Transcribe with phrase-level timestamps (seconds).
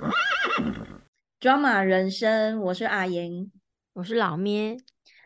[1.40, 3.50] Drama 人生，我是阿言，
[3.94, 4.76] 我是老咩。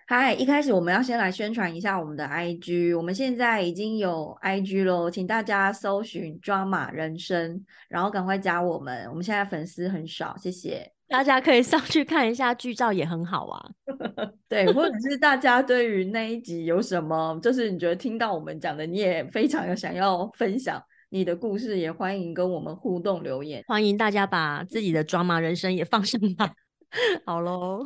[0.06, 9.08] 嗨，一开始我们要先来宣传一下我们的 IG，我们现在已经有 IG 喽，请大家搜寻 Drama 人生，然后赶快加我们。
[9.08, 13.70] 我们现在粉丝很少，谢谢大家可以上去看一下剧照，也很好啊。
[14.48, 20.82] 对，或者是大家对于那一集有什么，就是你觉得听到我们讲的，你也非常有想要分享。
[21.14, 26.52] 你的故事也欢迎跟我们互动留言，欢迎大家把自己的抓马人生也放上来。
[27.24, 27.84] 好喽，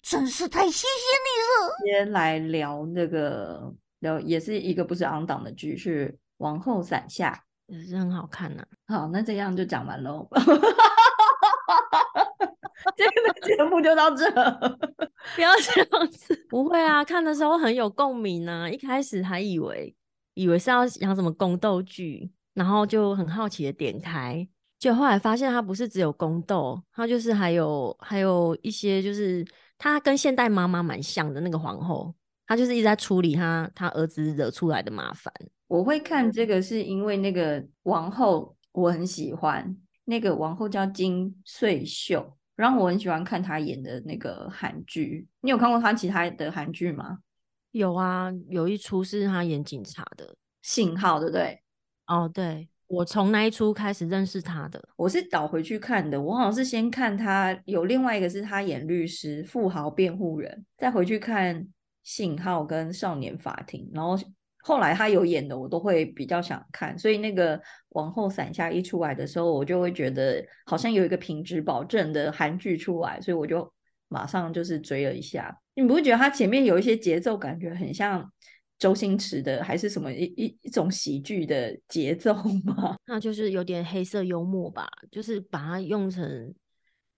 [0.00, 1.98] 真是太谢谢你了。
[2.04, 7.42] 先来聊那个聊，也是一个不是昂档的剧，是《王后伞下》，
[7.74, 8.64] 也是很好看呐。
[8.86, 10.28] 好，那这样就讲完喽。
[12.96, 14.30] 今天的节目就到这，
[15.34, 16.46] 不要这样子。
[16.48, 18.72] 不会啊，看的时候很有共鸣呢。
[18.72, 19.92] 一开始还以为。
[20.34, 24.46] 以为是要讲什么宫斗剧，然后就很好奇的点开，
[24.78, 29.44] 就后来发现它不是只有宫斗，它就是还有还有一些就是
[29.76, 32.14] 它跟现代妈妈蛮像的那个皇后，
[32.46, 35.32] 她就是一直在处理她她儿子惹出来的麻烦。
[35.68, 45.28] 我会看这个是因为那个王后我很喜欢，那个王后叫金穗秀，然后我很喜欢看她演的那个韩剧。
[45.42, 47.18] 你有看过她其他的韩剧吗？
[47.72, 51.62] 有啊，有一出是他演警察的信号，对不对？
[52.06, 54.82] 哦，对，我从那一出开始认识他的。
[54.96, 61.64] 我是倒回去看的，我好像是先看他有另外一个是他演律师、富豪辩护人，再回去看
[62.02, 64.18] 信号跟少年法庭，然后
[64.62, 66.98] 后来他有演的我都会比较想看。
[66.98, 67.60] 所以那个
[67.90, 73.72] 往后伞下一出来的时候，我就会觉得好像有一个品质保证的韩剧出来，所以我就
[74.08, 75.56] 马上就是追了一下。
[75.80, 78.30] 你不会觉得他前面有一些节奏，感觉很像
[78.78, 82.96] 周星驰的，还是什么一一一种喜剧的节奏吗？
[83.06, 86.54] 那就是有点黑色幽默吧，就是把它用成，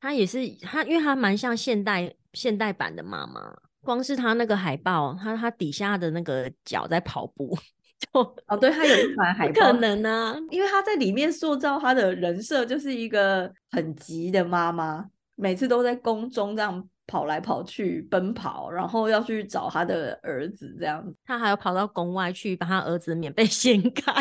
[0.01, 3.53] 他也是他，因为他蛮像现代现代版的妈妈。
[3.85, 7.59] 光是他那个海报，他他底下的那个脚在跑步，
[7.99, 16.89] 就哦，对他有一款海报，可能啊，因为他在里面塑造他的人设就是一个很急的妈妈，每次都在宫中这样。
[17.07, 21.15] 跑来跑去奔跑，然后要去找他的儿子，这样子。
[21.25, 24.13] 他还要跑到宫外去把他儿子的棉被掀开。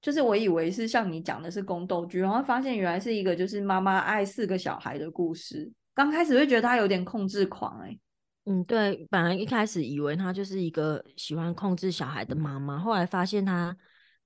[0.00, 5.72] 就是我以为是像你讲的是宫斗剧，然后发现原来是一个就是妈妈爱四个小孩的故事。
[5.94, 7.98] 刚开始会觉得他有点控制狂，哎，
[8.44, 13.74] 嗯，对，本来一开始以为他就是一个喜欢控制小孩的妈妈，后来发现他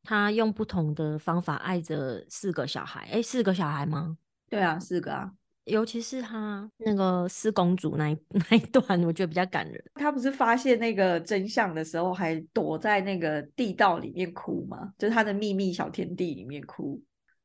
[0.03, 3.09] 他用不同的方法爱着四个小孩。
[3.12, 4.16] 哎，四个小孩吗？
[4.50, 5.31] 对啊，四个啊。
[5.69, 8.17] 尤其是他那个四公主那一
[8.51, 9.83] 那一段，我觉得比较感人。
[9.95, 14.93] 他不是发现那个真相的时候，还躲在那个地道里面哭吗？
[14.99, 17.01] 就是他的秘密小天地里面哭。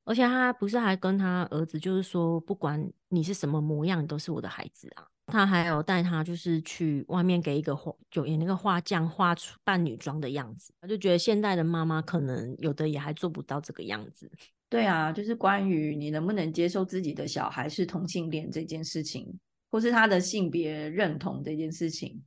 [0.05, 5.07] 而且他不是还跟他儿子，就是说，不管你是什么模样，都是我的孩子啊。
[5.27, 10.73] 他还有带他，就是去外面给一个画，就演那个画匠画出扮女装的样子。
[10.81, 14.29] 他就觉得现代的妈妈可能有的也还做不到这个样子。
[14.73, 19.31] 对啊，就是关于你能不能接受自己的小孩是同性恋这件事情，
[19.69, 22.19] 或是他的性别认同这件事情。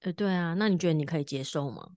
[0.00, 1.88] 呃，对啊，那你觉得你可以接受吗？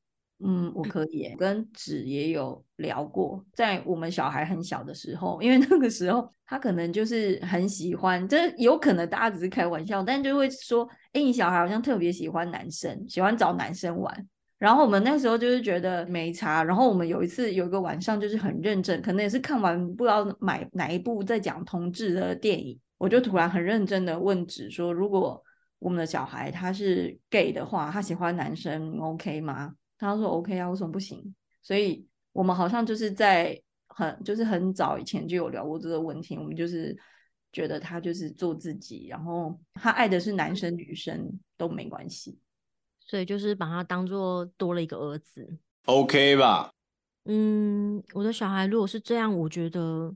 [0.43, 1.33] 嗯，我可以。
[1.39, 14.27] 跟纸也有聊过，在我们小孩很小的时候，因为那个时候他可能就是很喜欢，这有可能大家只是开玩笑，但就会说，哎，你小孩好像特别喜欢男生，喜欢找男生玩。
[14.65, 25.39] 然后我们那时候就是觉得没差，然后我们有一次有一个晚上就是很认真，可能也是看完不知道买哪一部在讲同志的电影，我就突然很认真的问纸说，如果
[25.77, 29.71] 我们的小孩他是 gay 的话，他喜欢男生 OK 吗？
[29.99, 31.35] 他说 OK 啊，为什么不行？
[31.61, 36.97] 所以我们好像就是在很就是很早以前就有聊过这个问题，我们就是
[37.51, 42.39] 觉得他就是做自己，然后他爱的是男生女生都没关系。
[43.05, 46.71] 所以就是把他当做多了一个儿子，OK 吧？
[47.25, 50.15] 嗯，我的小孩如果是这样，我觉得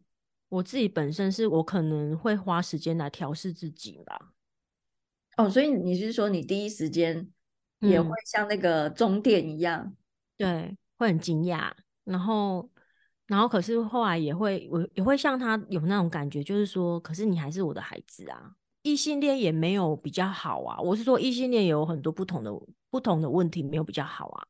[0.49, 4.33] 我自己本身是我可能会花时间来调试自己吧。
[5.37, 7.27] 哦，所以你是说你第一时间
[7.79, 9.95] 也会像那个中电一样，
[10.37, 11.71] 对，会很惊讶，
[12.03, 12.69] 然后，
[13.27, 18.55] 然后可是后来也会我也会像他有那种感觉，就是说，可是你还是我的孩子啊。
[18.89, 22.51] 异性恋也没有比较好啊，我是说异性恋有很多不同的
[22.89, 24.47] 不同的问题，没有比较好啊。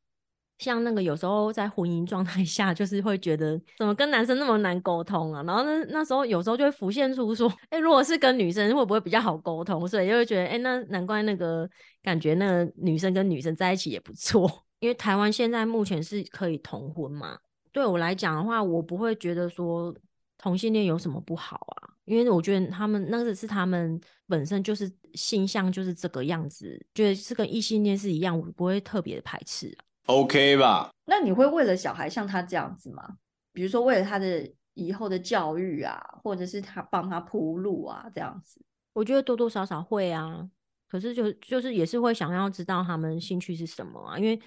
[0.58, 5.42] 像那个有时候在婚姻状态下，就是会觉得怎么跟男生那么难沟通啊。
[5.42, 9.86] 然后那那时候有时候就会浮现出说， 哎，如果是跟女生会不会比较好沟通？
[9.86, 11.68] 所以就会觉得，哎，那难怪那个
[12.02, 14.50] 感觉那个女生跟女生在一起也不错。
[14.80, 17.38] 因为台湾现在目前是可以同婚嘛，
[17.72, 19.94] 对我来讲的话，我不会觉得说。
[20.40, 21.90] 同性恋有什么不好啊？
[22.06, 29.84] 因为我觉得他们那个是他们本身就是性向就是这个样子，觉得是跟异性恋是一样，我不会特别的排斥啊。
[30.06, 30.90] OK 吧？
[31.04, 33.16] 那你会为了小孩像他这样子吗？
[33.52, 38.60] 比如说为了他的以后的教育啊，或者是他帮他铺路啊，这样子。
[38.94, 40.48] 我觉得多多少少会啊，
[40.88, 44.40] 可是就就是也是会想要知道他们兴趣是什么啊，因为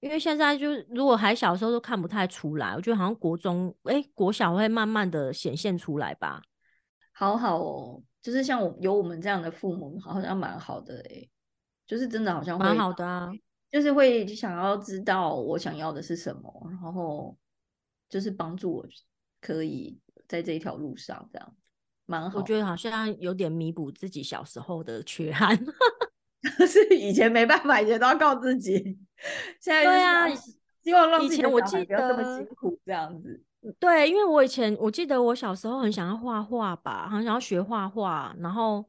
[0.00, 6.42] 因为现在就是如果还小的时候都看不太出来，我觉得好像国中哎国小会慢慢的显现出来吧。
[7.12, 11.28] 好好哦，就是像我有我们这样的父母，好像蛮好的诶、
[11.86, 13.28] 就是真的好像蛮好的啊，
[13.72, 17.36] 就是会想要知道我想要的是什么，然后
[18.08, 18.86] 就是帮助我
[19.40, 19.98] 可以
[20.28, 21.56] 在这一条路上这样，
[22.06, 22.38] 蛮好。
[22.38, 25.58] 我觉得好像有点弥补自己小时候的缺憾。
[26.56, 28.96] 得 是以前没办法，以前都要靠自己，
[29.60, 30.28] 现在对啊
[30.82, 33.44] 希望让以前我记不要这么辛苦这样子。
[33.80, 38.88] 对，因为我以前我记得我小时候很想要画画吧，很想要学画画，然后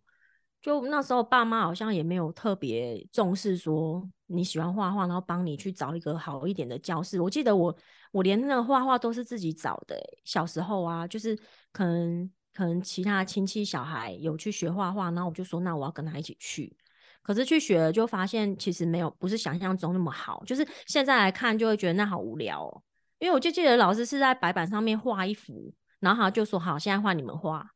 [0.61, 7.19] 就那时候爸妈好像也没有特别重视说你喜欢画画，然后帮你去找一个好一点的教室。
[7.19, 7.75] 我记得我
[8.11, 11.37] 我连那个画画都是自己找的欸、小时候啊，就是
[11.73, 16.77] 可能可能其他亲戚小孩有去学画画，然后我就说那我要跟他一起去。
[17.21, 22.81] 可是去学了就发现其实没有不是想象中那么好，就是现在来看就会觉得那好无聊哦。
[23.19, 27.71] 因为我就记得老师是在白板上面画一幅，然后他就说好，现在换你们画。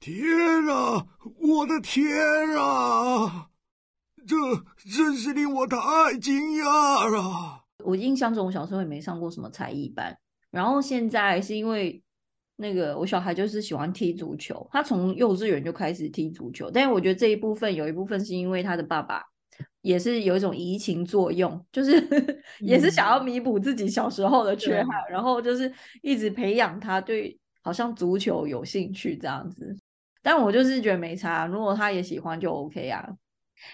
[0.00, 0.24] 天
[0.68, 1.06] 啊，
[1.40, 2.06] 我的天
[2.56, 3.48] 啊！
[4.26, 4.36] 这
[4.92, 5.78] 真是令我太
[6.20, 7.64] 惊讶了。
[7.84, 10.18] 我印象中，我小时候也没上过什么才艺班，
[10.50, 12.02] 然后现在是因为
[12.60, 19.22] 那个我小孩就是喜欢踢足球，他从幼稚园就开始踢足球，但是我觉得这一部分有一部分是因为他的爸爸
[19.80, 21.92] 也是有一种移情作用，就是
[22.58, 25.72] 也是想要弥补自己小时候的缺对憾，然后就是
[26.02, 29.78] 一直培养他对好像足球有兴趣这样子。
[30.20, 33.08] 但我就是觉得没差，如果他也喜欢就 OK 啊。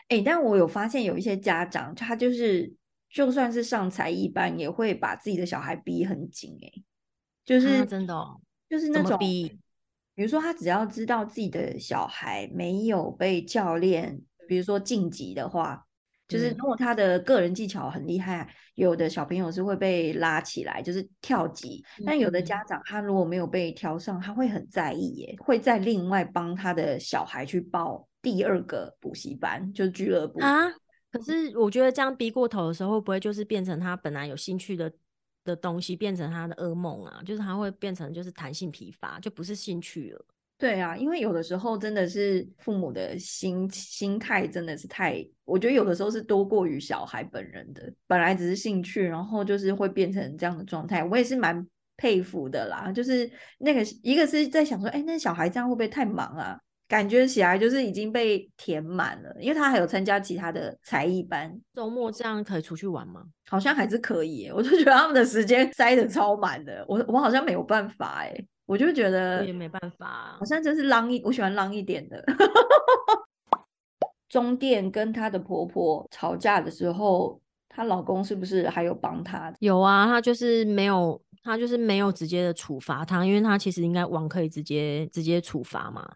[0.09, 2.71] 哎、但我有发现有一些家长，他就是
[3.11, 6.83] 就算是上才艺班，也会把自己的小孩逼很紧、欸，
[7.45, 8.15] 就是、啊真的
[8.69, 9.59] 就是那种，逼
[10.15, 15.85] 比如说他只要知道自己的小孩没有被教练，比如说晋级的话，
[16.29, 21.85] 就是嗯如果他的个人技巧很厉害，有的小朋友是会被拉起来，就是跳级。
[22.07, 30.41] 但有的嗯家长他如果没有被挑上，他会很在意耶，会再另外帮他的小孩去报第二个补习班，就是俱乐部。
[30.41, 30.69] 啊？
[31.11, 34.93] 可是我觉得这样逼过头的时候，会不会就是变成他本来有兴趣的
[35.45, 37.23] 的东西，变成他的噩梦啊？
[37.25, 40.25] 就是他会变成就是弹性疲乏，就不是兴趣了。
[40.57, 52.91] 对啊，因为有的时候真的是父母的心心态真的是太，我觉得有的时候是多过于小孩本人的，本来只是兴趣，然后就是会变成这样的状态，我也是蛮佩服的啦。
[52.93, 56.59] 就是那个一个是在想说，哎，那小孩这样会不会太忙啊？
[56.87, 63.25] 感觉起来就是已经被填满了，因为他还有参加其他的才艺班，周末这样可以出去玩吗？
[63.49, 64.53] 好像还是可以耶。
[64.53, 68.35] 我就觉得他们的时间塞得超满的，我我好像没有办法哎，
[68.67, 70.45] 我就觉我得也没办法啊好。
[70.45, 72.23] 像真是浪一，我喜欢浪一点的。
[74.29, 79.53] 中店跟她的婆婆吵架的时候，她老公是不是还有帮她？
[79.61, 86.07] 有啊，她就是没有，他就是没有直接的处罚她，因为他其实应该王可以直接直接处罚嘛。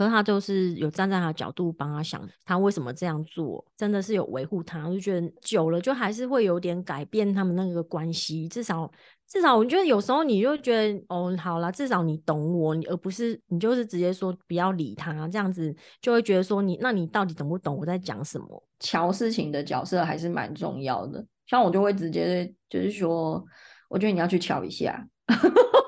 [0.00, 4.88] 可是他就是有站在他的角度帮他想，他为什么这样做，真的是有维护他。
[4.88, 8.90] 我就觉得久了就还是会有点改变他们那个关系，至少
[9.28, 18.64] 至少我觉得有时候你就觉得哦，好啦，至少你懂我，你而不是你就是直接说不要理他，这样子就会觉得说你那你到底懂不懂我在讲什么？
[18.78, 21.22] 瞧事情的角色还是蛮重要的。
[21.46, 23.44] 像我就会直接就是说，
[23.90, 25.06] 我觉得你要去瞧一下。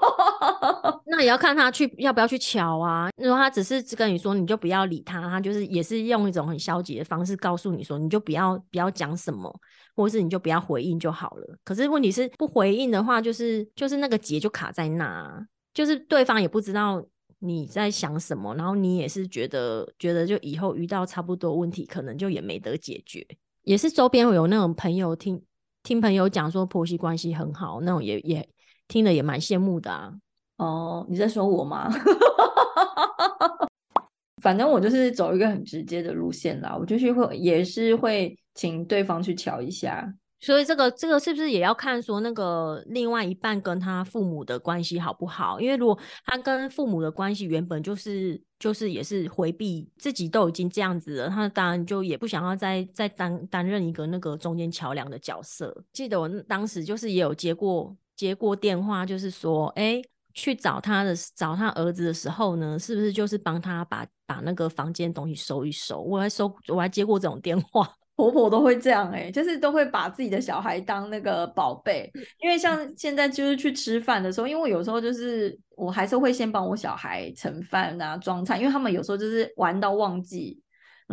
[1.06, 3.11] 那也要看他去要不要去瞧啊。
[3.16, 9.54] 如果他只是跟你说，你就不要理他，他就是也是用一种很消极的方式告诉你说，你就不要不要讲什么，
[9.94, 11.58] 或是你就不要回应就好了。
[11.64, 17.04] 可是问题是不回应的话，就是就是那个结就卡在那，就是对方也不知道
[17.38, 23.26] 你在想什么，然后你也是觉得觉得就以后遇到差不多问题，可能就也没得解决。
[23.62, 25.40] 也是周边有那种朋友听
[25.84, 28.49] 听朋友讲说婆媳关系很好，那种也也
[28.88, 30.12] 听了也蛮羡慕的啊。
[30.59, 31.90] 哦，你在说我吗？
[34.42, 40.12] 反正我就是走一个很直接的路线啦，我就是会也是会请对方去瞧一下。
[40.40, 45.61] 所以这个这个是不是也要看说那个另外一半跟他父母的关系好不好？
[45.61, 55.85] 因为如果他跟父母的关系原本就是就是也是回避自己都已经这样子了，他当然就也不想要再再担担任一个那个中间桥梁的角色。
[55.92, 60.02] 记得我当时就是也有接过接过电话，就是说，哎，
[60.34, 66.00] 去找他的找他儿子的时候呢，是不是就是帮他把把那个房间东西收一收？
[66.00, 67.88] 我还收，我还接过这种电话。
[68.14, 72.08] 婆婆都会这样哎、就是都会把自己的小孩当那个宝贝，
[72.42, 80.62] 因为像现在就是去吃饭的时候，因为我有时候就是我还是会先帮我小孩盛饭啊、装菜，因为他们有时候就是玩到忘记，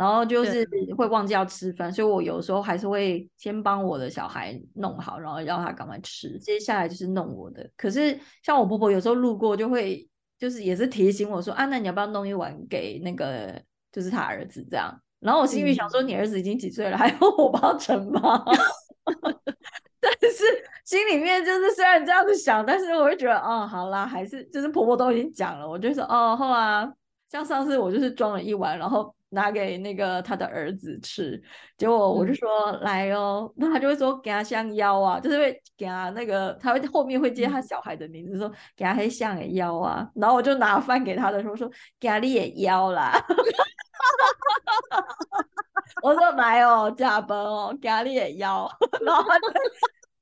[0.00, 0.66] 然后就是
[0.96, 7.70] 会忘记要吃饭，所以我有时候还是会先帮我的小孩弄好，然后让他赶快吃，接下来就是弄我的。
[7.76, 13.60] 可是像我婆婆有时候路过就会就是也是提醒我说啊，那你要不要弄一碗给那个
[13.92, 14.98] 就是他儿子这样。
[15.18, 18.42] 然后我心里想说，你儿子已经几岁了，还要我帮他盛吗？
[20.00, 20.44] 但是
[20.86, 26.90] 心里面就是虽然这样子想，但是我会觉得，哦，好啦，还是就是婆婆都已经讲了，我就说，哦，好啊，
[27.30, 31.40] 像上次我就是装了一碗，然后拿给那个他的儿子吃，
[31.76, 41.68] 结果我就说、来哦，那他就会说给他香腰啊，就是会给他那个，他会后面会接他小孩的名字，说给他黑像的腰啊，然后我就拿饭给他的时候说
[41.98, 43.12] 给他你也腰啦。
[46.02, 48.68] 我说来哦，加班哦，给你也腰，
[49.04, 49.48] 然后他就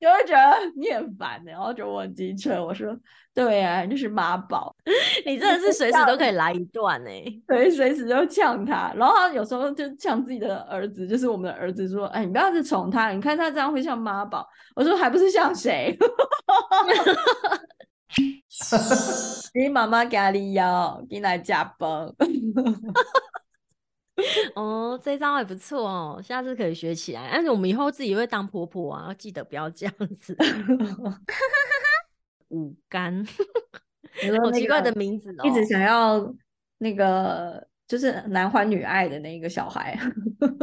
[0.00, 2.64] 就会觉得你很烦的，然后觉得我很机车。
[2.64, 2.96] 我说
[3.34, 4.74] 对呀、啊，就是妈宝，
[5.26, 8.92] 你真的是随时都可以来一段哎、对，随时都呛他。
[8.96, 15.96] 然后他有时候就呛自己的儿子，就是我们的儿子说：“哎，你不要去宠他，你看他这样会像妈宝。”我说：“还不是像谁？”
[19.54, 22.12] 你妈妈咖喱要给你来加班。
[24.56, 27.30] 哦，这招也不错哦，下次可以学起来。
[27.32, 30.37] 但是我们以后自己会当婆婆啊，记得不要这样子。
[32.50, 33.26] 五干，
[34.42, 35.42] 好奇怪的名字哦。
[35.44, 36.34] 一直想要
[36.78, 39.98] 那个就是男欢女爱的那个小孩，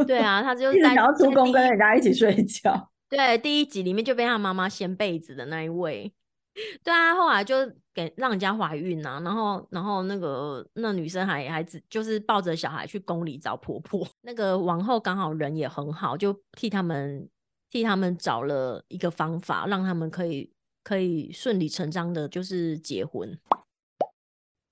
[0.06, 2.90] 对啊，他 就是在想要出宫跟人家一起睡觉。
[3.08, 6.12] 对第一集里面就被他妈妈掀被子的那一位。
[6.82, 7.54] 对啊，后来就
[7.92, 17.28] 给让人家怀孕啊，然后然后那个那女生还还只就是抱着小孩去宫里找婆婆， 那个王后刚好人也很好，就替他们
[17.70, 20.50] 替他们找了一个方法，让他们可以
[20.82, 23.38] 可以顺理成章的，就是结婚。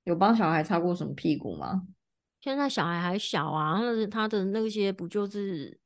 [0.04, 1.82] 有帮小孩擦过什么屁股吗？
[2.40, 5.78] 现在小孩还小啊，那他的那些不就是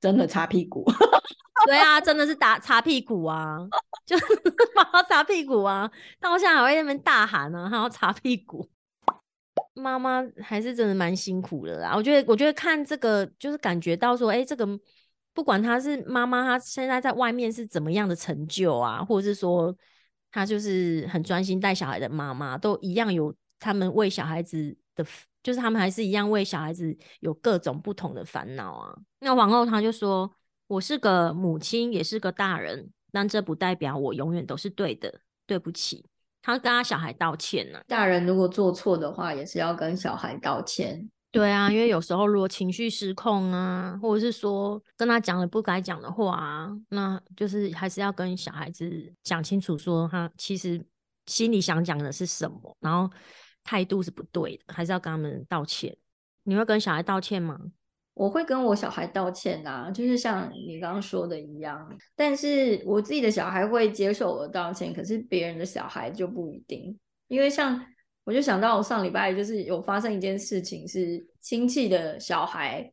[0.00, 0.84] 真的擦屁股？
[1.66, 3.58] 对啊，真的是打擦屁股啊，
[4.04, 4.24] 就是
[4.74, 5.90] 帮他擦屁股啊，
[6.20, 8.68] 到现在还会那边大喊呢、啊，还要擦屁股。
[9.74, 14.66] 妈妈还是真的蛮辛苦的啦，我觉得，我觉得看这个就是感觉到说，哎、这个
[15.32, 19.74] 不管她是妈妈，她现在在外面是怎么样的成就啊，或者是说
[20.30, 25.04] 她就是很专心带小孩的妈妈，都一样有他们为小孩子的，
[25.42, 28.94] 就是他们还是一样为小孩子有各种不同的烦恼啊。
[29.20, 30.30] 那往后她就说。
[30.66, 35.20] 我是个母亲，也是个大人，但这不代表我永远都是对的。
[35.46, 36.02] 对不起，
[36.40, 41.10] 他跟他小孩道歉呢、大人如果做错的话，也是要跟小孩道歉。
[41.30, 50.82] 对啊，因为有时候如果情绪失控啊，或者是说跟他讲了不该讲的话啊，那就是还是要跟小孩子讲清楚，说他其实
[51.26, 53.14] 心里想讲的是什么，然后
[53.64, 55.94] 态度是不对的，还是要跟他们道歉。
[56.44, 57.58] 你会跟小孩道歉吗？
[58.14, 67.84] 我会跟我小孩道歉呐、就是像你刚刚说的一样，但是我自己的小孩会接受我道歉，可是别人的小孩就不一定，因为像
[68.24, 72.90] 我就想到我上礼拜就是有发生一件事情，是亲戚的小孩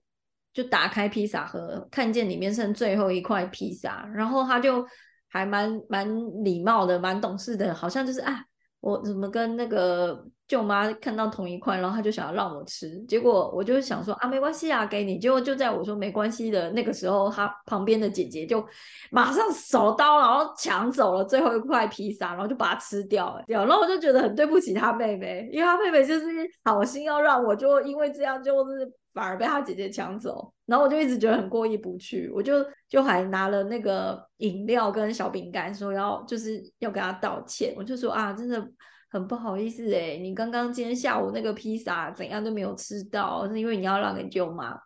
[0.54, 4.86] 就打开披萨盒，看见里面剩最后一块披萨，然后他就
[5.30, 8.44] 还蛮蛮礼貌的，蛮懂事的，好像就是啊，
[8.80, 15.17] 我怎么跟那个舅妈看到同一块，然后他就想要让我吃，结果我就想说啊，没关系啊，给你。
[15.17, 18.62] 结果就在我说没关系的那个时候，他旁边的姐姐就
[19.12, 23.41] 马上手刀，然后抢走了最后一块披萨，然后就把它吃掉了。
[23.48, 26.25] 然后我就觉得很对不起他妹妹，因为他妹妹就是
[26.65, 30.51] 好心要让我，就因为这样就是反而被他姐姐抢走。
[30.65, 37.74] 然后我就一直觉得很过意不去，我就就还拿了那个饮料跟小饼干，说要就是要跟他道歉。
[37.77, 38.62] 我就说啊，真的
[39.12, 44.80] 很不好意思哎，你刚刚今天下午那个披萨怎样都没有吃到，是因为你要让给舅妈。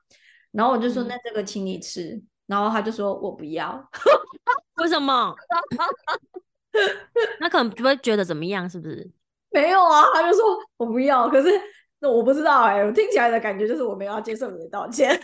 [0.52, 3.88] 然后我就说嗯那这个请你吃，然后他就说我不要。
[4.82, 5.36] 为什么？
[7.40, 9.10] 他可能不会觉得怎么样，是不是？
[9.52, 10.44] 没有啊，他就说
[10.78, 11.30] 我不要。
[11.30, 11.50] 可是
[12.00, 15.18] 那我不知道哎、我听起来的感觉就是我没有要接受你的道歉。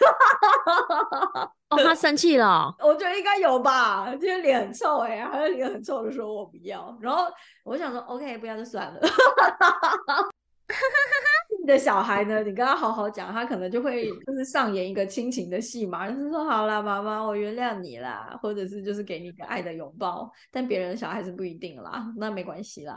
[1.70, 2.74] 哦，他生气了哦。
[2.84, 7.26] 我觉得应该有吧，今天脸很臭哎、还有脸很臭的说我不要，然后
[7.64, 9.00] 我想说 OK 不要就算了。
[11.60, 20.32] 你的小孩呢，你跟他好好讲，他可能就会就是上演一个亲情的戏嘛，就是说好啦，妈妈，我原谅你啦，或者是就是给你一个爱的拥抱。
[20.52, 22.96] 但别人的小孩是不一定啦，那没关系啦。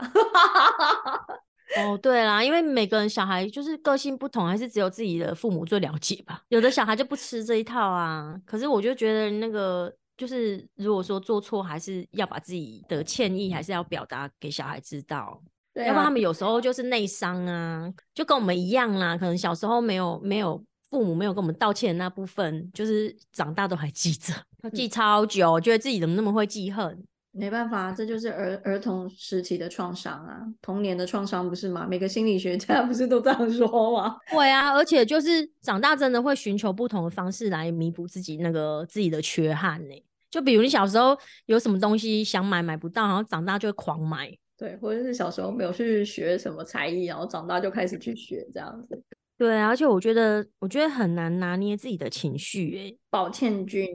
[1.77, 6.41] 哦，对啦，因为每个人小孩就是个性不同，还是只有自己的父母最了解吧。
[6.49, 8.35] 有的小孩就不吃这一套啊。
[8.45, 15.41] 可是我就觉得那个就是如果说做错，还是要把自己的歉意还是要表达给小孩知道。
[15.73, 19.17] 对要不然啊他们有时候就是内伤啊，就跟我们一样啦。
[19.17, 24.33] 可能小时候没有没有父母没有跟我们道歉的那部分，就是长大都还记着，
[24.71, 27.03] 记超久，觉得自己怎么那么会记恨。
[27.37, 31.85] 没办法，这就是儿儿童时期的创伤啊，童年的创伤不是吗？
[31.89, 34.17] 每个心理学家 不是都这样说吗？
[34.31, 44.31] 对啊，而且就是长大真的会寻求不同的方式来弥补自己那个自己的缺憾呢、就比如你小时候有什么东西想买买不到，然后长大就会狂买。
[44.57, 49.03] 对，或者是小时候没有去学什么才艺，然后长大就开始去学这样子。
[49.37, 53.85] 对啊，而且我觉得我觉得很难拿捏自己的情绪诶、宝倩君，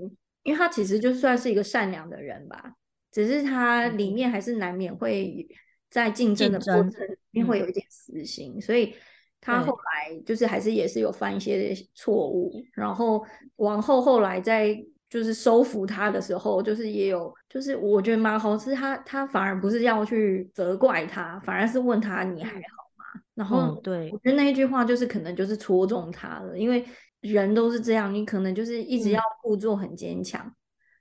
[0.43, 2.75] 因为他其实就算是一个善良的人吧，
[3.11, 5.47] 只是他里面还是难免会
[5.91, 7.61] 在竞争的过程里面会嗯。
[7.61, 8.95] 有一点私心，所以
[9.41, 13.25] 他后来就是还是也是有犯一些错误，然后
[13.57, 14.77] 往后后来在
[15.09, 22.59] 就是收服他的时候，就是也有就是我觉得蛮好，是他他反而不是要去责怪他，反而是问他你还好
[22.97, 23.23] 吗？
[23.35, 24.09] 然后嗯，对。
[24.13, 26.85] 我，觉得那一句话就是可能就是戳中他了，因为
[27.23, 29.13] 人都是这样，你可能就是一直嗯。
[29.13, 30.55] 要故作很坚强，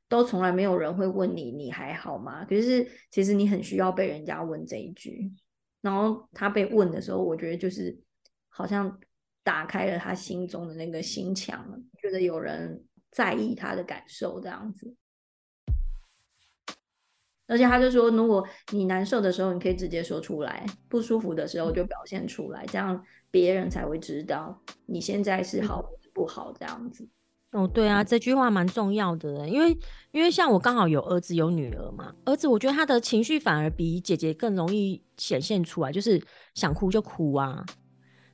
[0.10, 2.44] 都从来没有人会问你你还好吗？
[2.44, 5.32] 可是其实你很需要被人家问这一句，
[5.80, 7.98] 然后他被问的时候，我觉得就是
[8.50, 9.00] 好像
[9.44, 14.96] 打开了他心中的那个心墙，觉得有人在意他的感受这样子。
[17.48, 27.08] 而且他就说，如果你难受的时候，你可以直接说出来；不舒服的时候就表现出来，这样别人才会知道你现在是好或是不好这样子。
[27.52, 29.76] 哦，对啊，这句话蛮重要的，因为
[30.12, 36.22] 因为像我刚好有儿子有女儿嘛，儿子我觉得他的情绪反而比姐姐更容易显现出来，就是
[36.54, 37.66] 想哭就哭啊，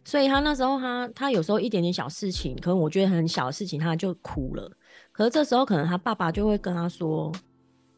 [0.03, 4.69] 所以他那时候他他有时候一点点小事情，可能我觉得很小的事情他就哭了，
[5.13, 7.31] 可是这时候可能他爸爸就会跟他说，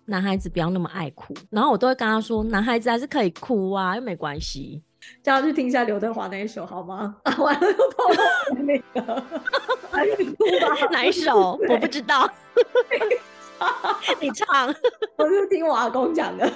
[0.06, 4.84] 男孩子不要那么爱哭，然后我都会跟他说，男孩子还是可以哭啊，又没关系。
[5.24, 7.16] 叫他去听一下刘德华那一首好吗？
[7.24, 9.24] 啊， 完了又透露那个，
[9.92, 10.88] 还是哭吧？
[10.92, 11.60] 哪一首？
[11.70, 12.30] 我不知道，
[14.20, 14.74] 你唱。
[15.18, 16.52] 我是听我阿公讲的。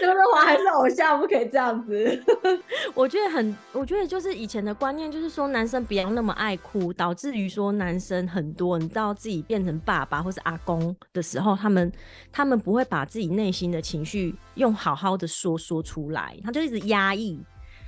[0.00, 2.24] 刘德华还是偶像，不可以这样子。
[2.94, 11.92] 我觉得很，我觉得就是以前的观念，就是说男生不要那么爱哭，导致于说男生很多，你知道自己变成爸爸或是阿公的时候，他们
[12.32, 17.40] 他们不会把自己内心的情绪用好好的说说出来，他就一直压抑，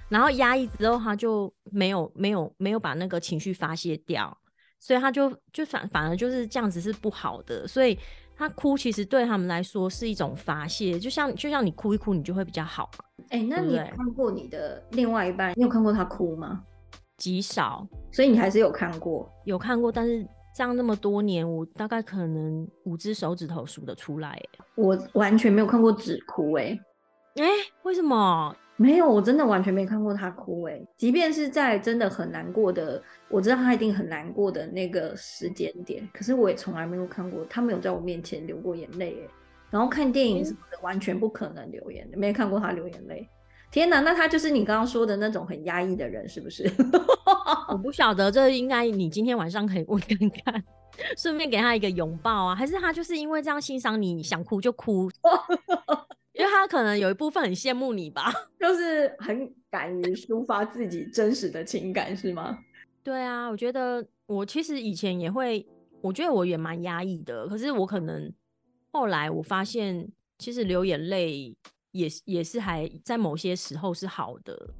[0.08, 4.36] 然后压抑之后他就没有没有没有把那个情绪发泄掉，
[4.84, 7.98] 所以他就就反反而就是这样子是不好的，所以
[8.36, 15.54] 他哭其实对他们来说是一种发泄，就像就像你哭一哭，你就会比较好嘛，哎、那你看过你的另外一半？
[15.56, 16.62] 你有看过他哭吗？
[17.16, 17.88] 极少。
[18.12, 19.26] 所以你还是有看过。
[19.46, 20.22] 有看过，但是
[20.54, 24.48] 这样那么多年，我大概可能五只手指头数得出来耶。
[24.74, 26.78] 我完全没有看过只哭、欸，
[27.36, 27.44] 哎、
[27.84, 28.54] 为什么？
[28.76, 39.28] 没有，我真的完全没看过他哭、诶，即便是在真的很难过的，我知道他一定很难过的那个时间点，可是我也从来没有看过他没有在我面前流过眼泪、欸，
[39.70, 43.28] 然后看电影什么的，完全不可能流眼泪，没看过他流眼泪。
[43.70, 46.62] 天哪，那他就是你刚刚说的那种很压抑的人，是不是？
[47.68, 50.62] 我不晓得，这应该你今天晚上可以问看看，
[51.18, 55.10] 顺便给他一个拥抱啊，还是他就是因为这样欣赏你，想哭就哭，
[56.54, 58.32] 他可能有一部分很羡慕你吧。
[58.58, 62.58] 就是很敢于抒发自己真实的情感，是吗？
[63.02, 65.66] 对啊，我觉得我其实以前也会，
[66.00, 68.32] 我觉得我也蛮压抑的，可是我可能
[68.92, 71.56] 后来我发现，其实流眼泪
[71.90, 74.74] 也是也是还在某些时候是好的，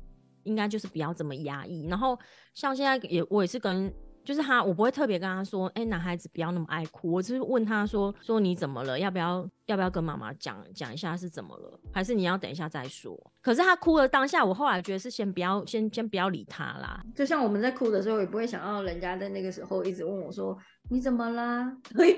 [0.45, 1.87] 应该就是不要这么压抑。
[1.87, 2.19] 然后
[2.55, 3.93] 像现在也我也是跟。
[4.25, 7.13] 就是他，我不会特别跟他说，哎、男孩子不要那么爱哭。
[7.13, 8.99] 我只是问他说，说你怎么了？
[8.99, 11.79] 要不要要不要跟妈妈讲讲一下是怎么了？
[11.93, 13.15] 还是你要等一下再说？
[13.43, 20.57] 可是他哭了当下，我后来觉得是先不要先先不要理他啦，就像我们在哭的时候，也不会想要人家在那个时候一直问我说
[20.89, 21.71] 你怎么啦？
[21.95, 22.17] 因为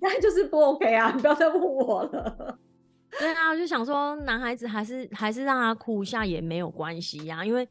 [0.00, 2.58] 那就是不 OK 啊，你不要再问我了。
[3.18, 7.66] 对啊，我就想说，男孩子还是还是让他哭一下也没有关系呀、因为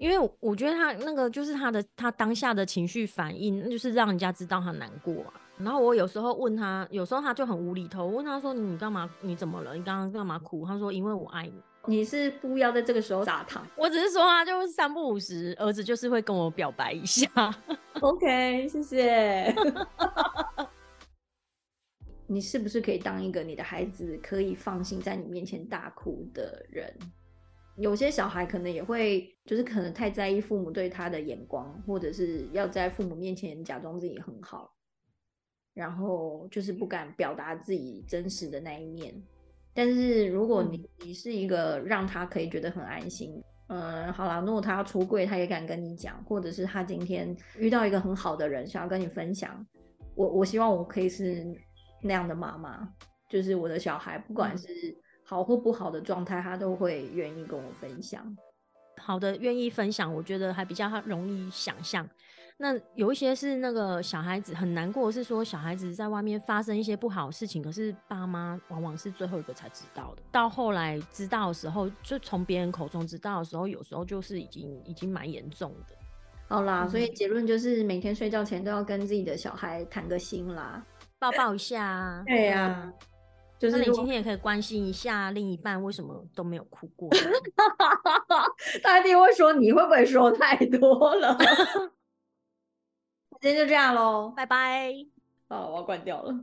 [0.00, 5.34] 因为我我觉得他那个就是他的他当下的情绪反应，那就是让人家知道他难过啊。
[5.58, 9.08] 然后我有时候问他，有时候他就很无厘头，我问他说：“你干嘛？
[9.20, 9.74] 你怎么了？
[9.74, 11.52] 你刚刚干嘛哭？”他说：“因为我爱你。”
[11.84, 13.62] 你是不要在这个时候撒糖。
[13.76, 17.28] 我只是说啊，就是三不五时，儿子就是会跟我表白一下。
[18.00, 19.54] OK，谢谢。
[22.26, 26.90] 你是不是可以当一个你的孩子可以放心在你面前大哭的人？
[27.76, 34.74] 有些小孩可能也会，就是可能太在意父母对他的眼光，或者是要在父母面前假装自己很好，
[35.72, 39.14] 然后就是不敢表达自己真实的那一面。
[39.72, 49.64] 但是如果你你是一个让他可以觉得很安心，嗯，好啦，如果他要出柜，他也敢跟你讲，或者是他今天遇到一个很好的人，想要跟你分享，
[50.16, 51.46] 我我希望我可以是
[52.02, 52.92] 那样的妈妈，
[53.28, 54.68] 就是我的小孩不管是
[55.30, 58.36] 好或不好的状态，他都会愿意跟我分享。
[59.00, 62.04] 好的，愿意分享，我觉得还比较容易想象。
[62.58, 70.22] 那有一些是那个小孩子很难过，是说小孩子在外面发生一些不好的事情，可是爸妈往往是最后一个才知道的。
[70.32, 75.94] 到后来知道的时候，就从别人口中知道的时候，有时候就是已经已经蛮严重的。
[76.48, 80.84] 好啦，所以嗯结论就是每天睡觉前都要跟自己的小孩谈个心啦。
[81.20, 82.24] 抱抱一下啊。
[82.26, 82.92] 对呀、
[83.60, 87.10] 就是你今天也可以关心一下另一半为什么都没有哭过。
[88.82, 91.36] 他一定会说你会不会说太多了？
[93.40, 94.94] 今天就这样喽，拜拜。
[95.48, 96.34] 啊，我要关掉了。